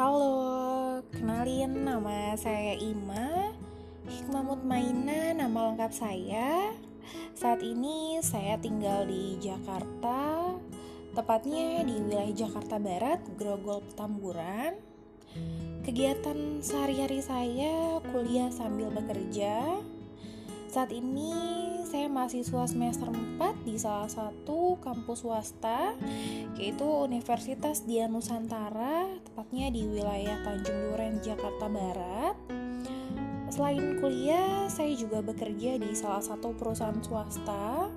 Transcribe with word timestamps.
Halo, 0.00 1.04
kenalin 1.12 1.84
nama 1.84 2.32
saya 2.32 2.72
Ima. 2.72 3.52
Hikmamut 4.08 4.64
Maina, 4.64 5.36
nama 5.36 5.68
lengkap 5.68 5.92
saya. 5.92 6.72
Saat 7.36 7.60
ini 7.60 8.16
saya 8.24 8.56
tinggal 8.56 9.04
di 9.04 9.36
Jakarta 9.36 10.56
Tepatnya 11.12 11.84
di 11.84 12.00
wilayah 12.00 12.32
Jakarta 12.32 12.80
Barat, 12.80 13.20
Grogol 13.36 13.84
Petamburan. 13.92 14.80
Kegiatan 15.84 16.64
sehari-hari 16.64 17.20
saya 17.20 18.00
kuliah 18.08 18.48
sambil 18.48 18.88
bekerja 18.88 19.84
saat 20.70 20.94
ini 20.94 21.34
saya 21.82 22.06
mahasiswa 22.06 22.62
semester 22.70 23.10
4 23.10 23.66
di 23.66 23.74
salah 23.74 24.06
satu 24.06 24.78
kampus 24.78 25.26
swasta 25.26 25.98
yaitu 26.54 26.86
Universitas 26.86 27.82
Dian 27.82 28.14
Nusantara, 28.14 29.10
tepatnya 29.26 29.74
di 29.74 29.82
wilayah 29.90 30.38
Tanjung 30.46 30.94
Duren, 30.94 31.18
Jakarta 31.18 31.66
Barat. 31.66 32.38
Selain 33.50 33.98
kuliah, 33.98 34.70
saya 34.70 34.94
juga 34.94 35.18
bekerja 35.26 35.74
di 35.74 35.90
salah 35.90 36.22
satu 36.22 36.54
perusahaan 36.54 37.02
swasta 37.02 37.90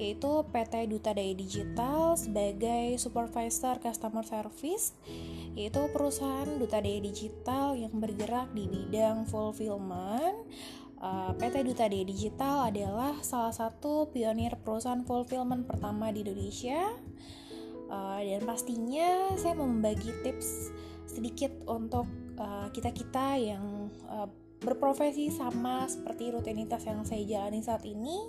yaitu 0.00 0.40
PT 0.48 0.88
Duta 0.88 1.12
Daya 1.12 1.36
Digital 1.36 2.16
sebagai 2.16 2.96
Supervisor 2.96 3.76
Customer 3.76 4.24
Service 4.24 4.96
yaitu 5.52 5.84
perusahaan 5.92 6.48
Duta 6.56 6.80
Daya 6.80 7.04
Digital 7.04 7.76
yang 7.76 7.92
bergerak 8.00 8.48
di 8.56 8.64
bidang 8.64 9.28
fulfillment 9.28 10.48
PT 11.00 11.64
Duta 11.64 11.88
Daya 11.88 12.04
Digital 12.04 12.68
adalah 12.68 13.16
salah 13.24 13.56
satu 13.56 14.12
pionir 14.12 14.52
perusahaan 14.60 15.00
fulfillment 15.00 15.64
pertama 15.64 16.12
di 16.12 16.20
Indonesia. 16.20 16.92
Uh, 17.90 18.20
dan 18.22 18.44
pastinya 18.46 19.34
saya 19.34 19.56
mau 19.56 19.66
membagi 19.66 20.12
tips 20.22 20.70
sedikit 21.08 21.50
untuk 21.66 22.06
uh, 22.38 22.68
kita-kita 22.70 23.40
yang 23.40 23.88
berprofesi 24.60 25.32
sama 25.32 25.88
seperti 25.88 26.36
rutinitas 26.36 26.84
yang 26.84 27.00
saya 27.08 27.24
jalani 27.24 27.64
saat 27.64 27.80
ini, 27.88 28.20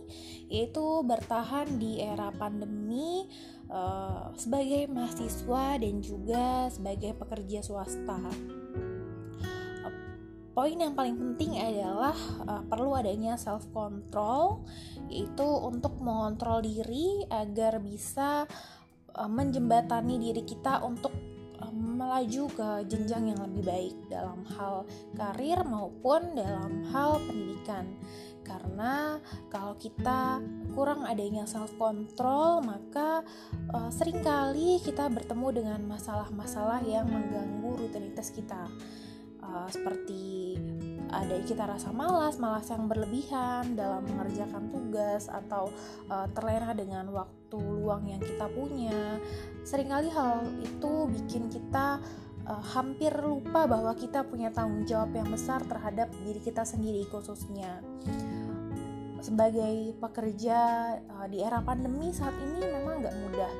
yaitu 0.47 1.03
bertahan 1.03 1.75
di 1.75 1.99
era 1.99 2.31
pandemi 2.31 3.27
sebagai 4.35 4.87
mahasiswa 4.91 5.79
dan 5.79 5.99
juga 6.03 6.67
sebagai 6.71 7.15
pekerja 7.19 7.59
swasta 7.63 8.31
poin 10.61 10.77
yang 10.77 10.93
paling 10.93 11.17
penting 11.17 11.57
adalah 11.57 12.13
uh, 12.45 12.61
perlu 12.69 12.93
adanya 12.93 13.33
self 13.33 13.65
control 13.73 14.61
yaitu 15.09 15.41
untuk 15.41 15.97
mengontrol 15.97 16.61
diri 16.61 17.25
agar 17.33 17.81
bisa 17.81 18.45
uh, 19.17 19.25
menjembatani 19.25 20.21
diri 20.21 20.45
kita 20.45 20.85
untuk 20.85 21.17
uh, 21.57 21.73
melaju 21.73 22.45
ke 22.53 22.69
jenjang 22.93 23.33
yang 23.33 23.41
lebih 23.41 23.63
baik 23.65 23.95
dalam 24.13 24.45
hal 24.53 24.85
karir 25.17 25.65
maupun 25.65 26.37
dalam 26.37 26.85
hal 26.93 27.17
pendidikan. 27.25 27.97
Karena 28.45 29.17
kalau 29.49 29.73
kita 29.81 30.45
kurang 30.77 31.09
adanya 31.09 31.49
self 31.49 31.73
control 31.81 32.61
maka 32.61 33.25
uh, 33.73 33.89
sering 33.89 34.21
kali 34.21 34.77
kita 34.77 35.09
bertemu 35.09 35.57
dengan 35.57 35.81
masalah-masalah 35.89 36.85
yang 36.85 37.09
mengganggu 37.09 37.81
rutinitas 37.81 38.29
kita 38.29 38.69
uh, 39.51 39.69
seperti 39.69 40.55
ada 41.11 41.43
kita 41.43 41.67
rasa 41.67 41.91
malas, 41.91 42.39
malas 42.39 42.71
yang 42.71 42.87
berlebihan 42.87 43.75
dalam 43.75 44.07
mengerjakan 44.07 44.71
tugas 44.71 45.27
atau 45.27 45.67
uh, 46.07 46.27
terlena 46.31 46.71
dengan 46.71 47.11
waktu 47.11 47.59
luang 47.59 48.07
yang 48.07 48.23
kita 48.23 48.47
punya. 48.47 49.19
Seringkali 49.67 50.07
hal 50.07 50.47
itu 50.63 51.11
bikin 51.11 51.51
kita 51.51 51.99
uh, 52.47 52.63
hampir 52.73 53.11
lupa 53.19 53.67
bahwa 53.67 53.91
kita 53.93 54.23
punya 54.23 54.55
tanggung 54.55 54.87
jawab 54.87 55.11
yang 55.11 55.27
besar 55.27 55.59
terhadap 55.67 56.07
diri 56.23 56.39
kita 56.39 56.63
sendiri 56.63 57.03
khususnya 57.11 57.83
sebagai 59.21 59.93
pekerja 60.01 60.57
uh, 61.05 61.27
di 61.29 61.45
era 61.45 61.61
pandemi 61.61 62.09
saat 62.09 62.33
ini 62.41 62.65
memang 62.65 63.05
nggak 63.05 63.15
mudah 63.21 63.50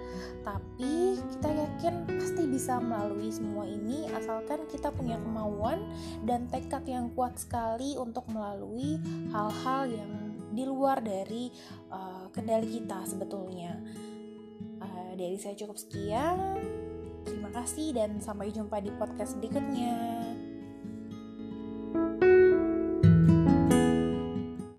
bisa 2.71 2.87
melalui 2.87 3.27
semua 3.27 3.67
ini 3.67 4.07
asalkan 4.15 4.63
kita 4.71 4.95
punya 4.95 5.19
kemauan 5.19 5.91
dan 6.23 6.47
tekad 6.47 6.87
yang 6.87 7.11
kuat 7.11 7.35
sekali 7.35 7.99
untuk 7.99 8.23
melalui 8.31 8.95
hal-hal 9.27 9.91
yang 9.91 10.39
di 10.55 10.63
luar 10.63 11.03
dari 11.03 11.51
uh, 11.91 12.31
kendali 12.31 12.79
kita 12.79 13.03
sebetulnya. 13.03 13.75
Uh, 14.79 15.11
dari 15.19 15.35
saya 15.35 15.51
cukup 15.59 15.75
sekian. 15.75 16.63
Terima 17.27 17.51
kasih 17.51 17.91
dan 17.91 18.23
sampai 18.23 18.55
jumpa 18.55 18.79
di 18.79 18.95
podcast 18.95 19.35
berikutnya 19.35 20.30